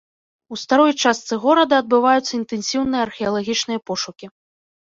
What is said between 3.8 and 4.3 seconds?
пошукі.